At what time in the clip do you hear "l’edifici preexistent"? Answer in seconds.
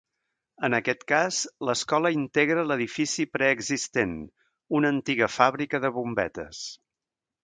2.69-4.15